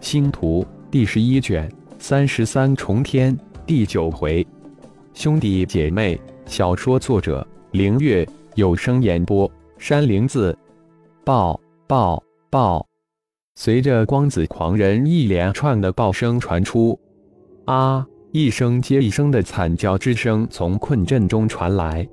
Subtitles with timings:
[0.00, 4.44] 星图第十一卷三十三重天第九回，
[5.12, 10.56] 兄弟姐妹，小说作者：凌月，有声演播：山灵子。
[11.22, 12.84] 爆爆爆！
[13.56, 16.98] 随着光子狂人一连串的爆声传出，
[17.66, 18.04] 啊！
[18.32, 22.08] 一声接一声的惨叫之声从困阵中传来。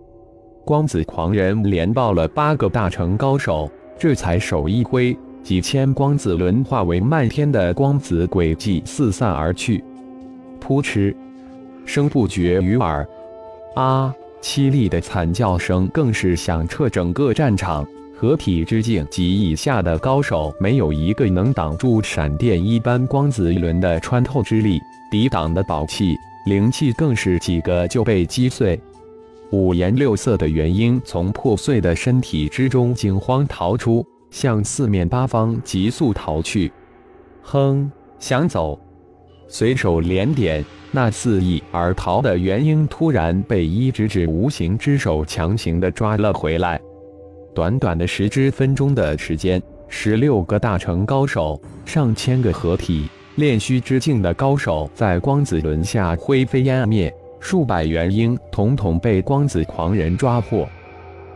[0.66, 5.18] 光子狂人连爆了八个大成高手，这才手一挥。
[5.44, 9.84] 几千光子轮化为漫天的光子轨迹四散而去，
[10.60, 11.16] 扑哧，
[11.86, 13.08] 声不绝于耳。
[13.76, 14.14] 啊！
[14.42, 17.86] 凄厉的惨叫声更是响彻整个战场。
[18.20, 24.80] 合体之境及以下的高手，没有一个能挡住闪电一般光子轮的穿透之力，
[25.12, 26.16] 抵挡的宝器、
[26.48, 28.80] 灵气更是几个就被击碎。
[29.52, 34.06] 五颜六色的元婴从破碎的身体之中惊慌逃出。
[34.30, 36.72] 向四面八方急速逃去，
[37.42, 38.80] 哼，想走？
[39.48, 46.80] 随手连点，那肆意而逃的元婴突然被一只只无形之手强行的抓了回来。
[47.56, 60.68] 短短的十之分钟的时间，十六个大成高手，上千个合体炼虚之境的高手，在光子轮下灰飞烟灭，数百元婴统统被光子狂人抓获。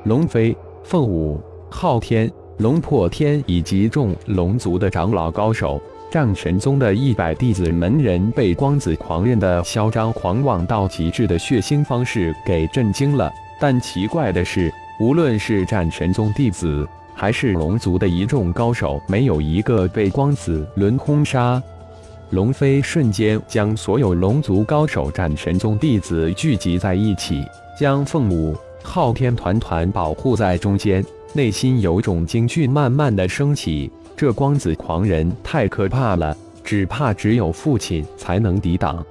[0.04, 2.30] 龙飞、凤舞、昊天。
[2.58, 13.32] 龙破天以及众龙族的长老高手，战神宗的一百弟子门人被光子狂人的嚣张狂妄到极致的血腥方式给震惊了。
[13.60, 21.62] 但奇怪的是，无论是战神宗弟子，还是龙族的一众高手，没有一个被光子轮轰杀。
[22.32, 27.44] 龙飞瞬间将所有龙族高手、战神宗弟子聚集在一起，
[27.78, 31.04] 将凤舞、昊天团团保护在中间。
[31.34, 39.04] 内心有种惊惧慢慢的升起，这光子狂人太可怕了，只怕只有父亲才能抵挡。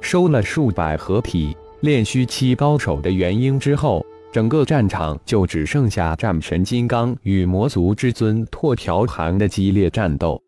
[0.00, 10.40] 收了数百合体炼虚期高手的元婴之后，整个战场就只剩下战神金刚与魔族之尊拓条寒的激烈战斗，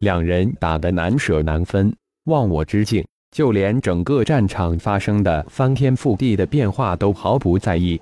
[0.00, 1.94] 两人打得难舍难分，
[2.24, 8.00] 忘我之境，就连整个战场发生的翻天覆地的变化都毫不在意。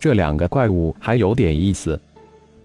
[0.00, 2.00] 这两个怪物还有点意思。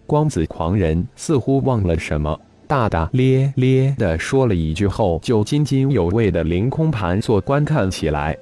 [0.07, 8.37] 光子狂人似乎忘了什么，大大咧咧地说了一句后，就津津有味的凌空盘坐观看起来。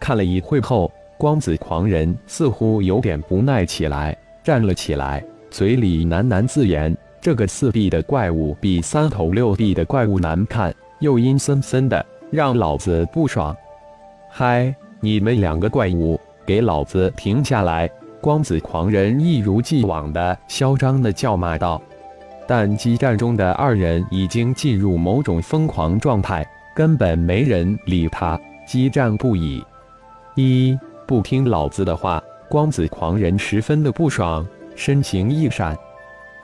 [0.00, 13.56] 看了一会后，光子狂人似乎有点不耐起来，站了起来，嘴里喃喃自言：“这个四臂的怪物比三头六臂的怪物难看，又阴森森的，让老子不爽。”
[14.28, 17.88] 嗨，你们两个怪物，给老子停下来！
[18.26, 21.80] 光子狂人一如既往的嚣张的叫骂道，
[22.44, 26.44] 但激战中的二人已经进入某种疯狂状态，
[26.74, 29.64] 根本没人理他，激战不已。
[30.34, 30.76] 一
[31.06, 34.44] 不听老子的话，光子狂人十分的不爽，
[34.74, 35.78] 身形一闪，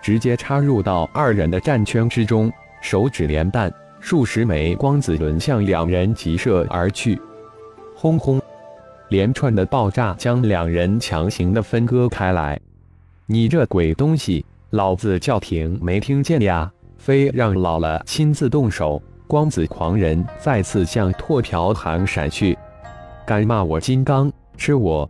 [0.00, 2.48] 直接插入到二人的战圈之中，
[2.80, 7.20] 手指连弹，数十枚光子轮向两人急射而去，
[7.96, 8.40] 轰轰。
[9.12, 12.58] 连串的爆炸将两人强行的分割开来。
[13.26, 16.72] 你这鬼东西，老子叫停没听见呀？
[16.96, 19.02] 非让老了亲自动手！
[19.26, 22.56] 光子狂人再次向拓条寒闪去，
[23.26, 25.08] 敢骂我金刚，吃我！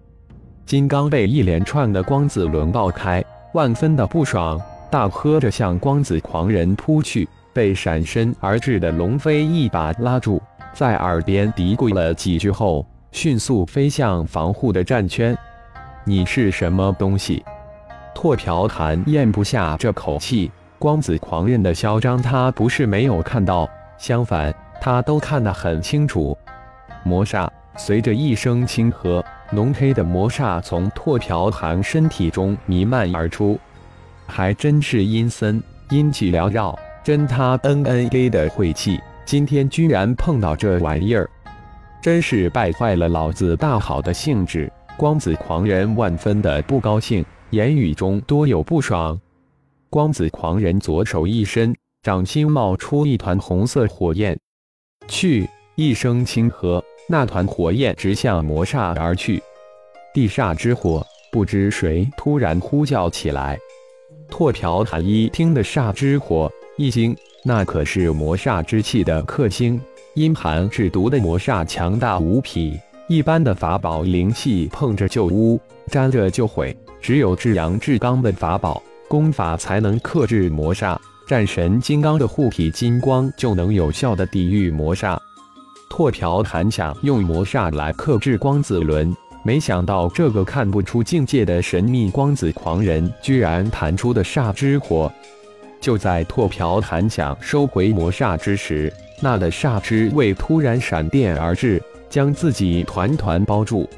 [0.66, 3.24] 金刚被一连串的光子轮爆开，
[3.54, 10.42] 万分的不爽，大喝着向光子狂人扑去，被闪身而至的龙飞一把拉住，
[10.74, 12.84] 在耳边嘀咕了几句后。
[13.12, 15.36] 迅速飞向防护的战圈，
[16.02, 17.44] 你是什么东西？
[18.14, 23.68] 拓条寒咽不下这口气，光子狂人的嚣张，他不是没有看到，
[23.98, 26.36] 相反，他都看得很清楚。
[27.04, 27.46] 魔煞
[27.76, 33.60] 随着一声轻喝，浓黑的魔煞从拓条寒身体中弥漫而出，
[34.26, 41.28] 还真是阴森，阴气缭绕，真他 N N A 的晦气，今天居然碰到这玩意儿。
[42.02, 44.70] 真是败坏了老子大好的兴致！
[44.96, 49.18] 光子狂人万分的不高兴，言语中多有不爽。
[49.88, 51.72] 光子狂人左手一伸，
[52.02, 54.36] 掌心冒出一团红色火焰，
[55.06, 55.48] 去！
[55.76, 59.40] 一声轻喝，那团火焰直向魔煞而去。
[60.12, 63.56] 地煞之火，不知谁突然呼叫起来。
[64.28, 69.80] 拓条寒一听的煞之火，一惊，那可是魔煞之气的克星。
[70.14, 72.78] 阴寒制毒的魔煞强大无匹，
[73.08, 75.58] 一般的法宝灵气碰着就污，
[75.90, 76.76] 沾着就毁。
[77.00, 85.18] 只有至阳至刚的法宝功法才能克制魔煞，战神金刚的护体金光就能有效的抵御魔煞。
[85.88, 95.10] 拓朴还想用魔煞来克制光子轮，没想到这个看不出境界的神秘光子狂人居然弹出的煞之火。
[95.80, 101.80] 就在拓朴还想收回魔煞之时，那的煞之味突然闪电而至，
[102.10, 103.88] 将自己团团包住。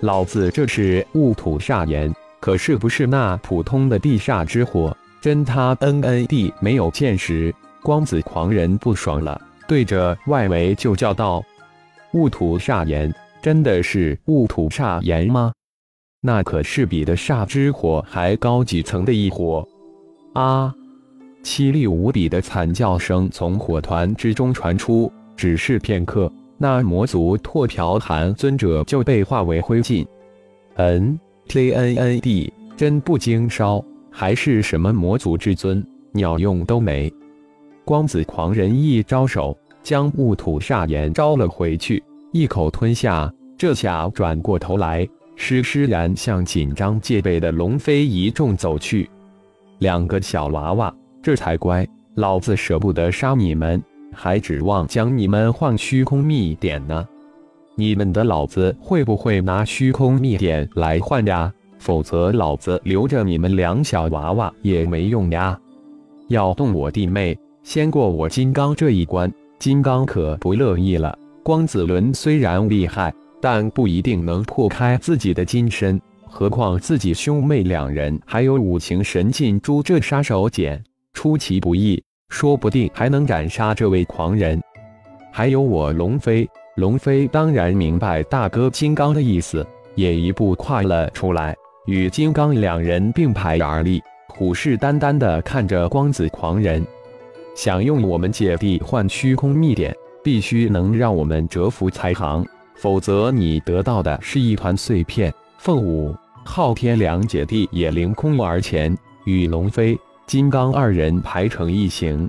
[0.00, 4.96] 老子这是雾土煞炎，可是不是那普通的地煞之火。
[5.20, 11.42] 真他 N N D 没有见识，光子狂人不爽了，对着外围就叫道
[12.12, 15.52] ：“雾土煞炎，真的是雾土煞炎吗？
[16.20, 19.66] 那可是比的煞之火还高几层的一火！”
[20.34, 20.74] 啊！
[21.44, 30.04] 凄厉无比的惨叫声从火团之中传出，只是片刻，那魔族拓朴寒尊者就被化为灰烬。
[30.76, 33.84] 嗯，T N N D 真不经烧。
[34.16, 37.12] 还是什么魔族至尊，鸟用都没。
[37.84, 42.02] 光子狂人一招手，将雾土煞炎招了回去，
[42.32, 43.30] 一口吞下。
[43.58, 49.10] 这下转过头来，施施然向紧张戒备的龙飞一众走去。
[49.80, 50.94] 两个小娃娃，
[51.24, 51.86] 这才乖。
[52.16, 53.82] 老子舍不得杀你们，
[54.12, 57.08] 还指望将你们换虚空秘典呢。
[57.76, 61.50] 你们的老子会不会拿虚空秘典来换呀？
[61.78, 65.58] 否则，老子留着你们两小娃娃也没用呀！
[66.28, 69.32] 要动我弟妹，先过我金刚这一关。
[69.58, 71.18] 金刚可不乐意了。
[71.42, 75.98] 光子轮虽然厉害，但不一定能破开自己的金身。
[76.28, 80.78] 何况自己兄妹两人还有五行神进珠这杀手锏，
[81.14, 84.60] 出其不意，说不定还能斩杀这位狂人。
[85.32, 86.46] 还有我龙飞，
[86.76, 91.56] 龙飞当然明白大哥金刚的意思，也一步跨了出来。
[91.86, 96.84] 与金刚两人并排而立，虎视眈眈地看着光子狂人。
[97.54, 102.44] 想用我们姐弟换虚空秘典，必须能让我们折服才行，
[102.74, 105.32] 否则你得到的是一团碎片。
[105.58, 106.14] 凤舞、
[106.44, 109.96] 昊天两姐弟也凌空而前，与龙飞、
[110.26, 112.28] 金刚二人排成一行。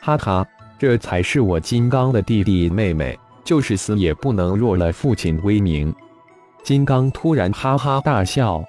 [0.00, 0.46] 哈哈，
[0.78, 5.94] 这才是我金刚的弟弟妹妹，就是死也不能弱了父亲威名。
[6.62, 8.64] 金刚突然哈哈大笑。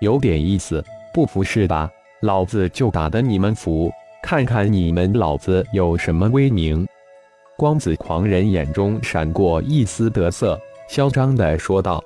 [0.00, 1.88] 有点意思，不服是吧？
[2.20, 3.90] 老子就打得你们服，
[4.22, 6.86] 看看你们老子有什么威名！
[7.56, 10.58] 光子狂人眼中闪过一丝得瑟，
[10.88, 12.02] 嚣张地说道：“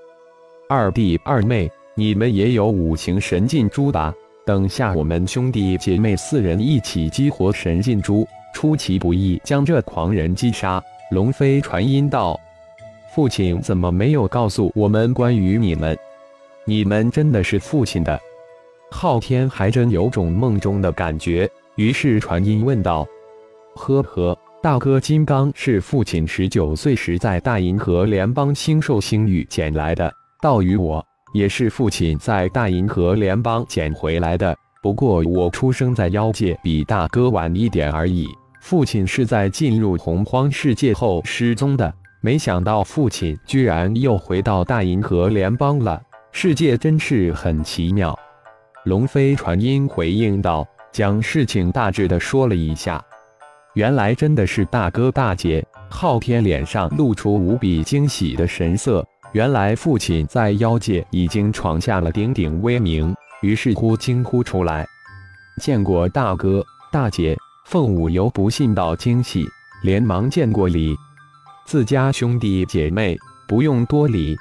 [0.68, 4.12] 二弟二妹，你们也有五行神进珠吧？
[4.48, 12.40] 等下我们兄弟姐妹四人一起激活神进珠，出其不意将这狂人击杀。”龙飞传音道
[13.14, 15.94] ：“父亲怎么没有告诉我们关于你们？”
[16.64, 18.18] 你们真的是父亲的？
[18.90, 21.46] 昊天还真有种梦中的感觉，
[21.76, 23.06] 于是传音问道
[23.76, 30.10] ：“呵呵，大哥金刚是父亲十九岁时在大银河联邦星兽星域捡来的，
[30.40, 34.56] 道与我也是父亲在大银河联邦捡回来的。
[34.82, 38.26] 不过我出生在妖界，比大哥晚一点而已。
[38.60, 48.16] 父亲是在进入洪荒世界后失踪的，没想到父亲居然又回到大银河联邦了。”世界真是很奇妙，
[48.84, 53.02] 龙飞传音回应道，将事情大致的说了一下。
[53.74, 59.04] 原来真的是大哥大姐，昊天脸上露出无比惊喜的神色。
[59.32, 64.86] 原来父亲在妖界已经闯下了鼎鼎威名，于是乎惊呼出来
[65.60, 69.46] ：“见过大哥大姐！”凤舞由不信到惊喜，
[69.82, 70.96] 连忙见过礼。
[71.66, 73.14] 自家兄弟姐妹
[73.46, 74.34] 不用多礼。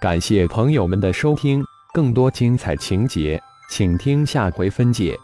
[0.00, 5.16] 感谢朋友们的收听，更多精彩情节，请听下回分解。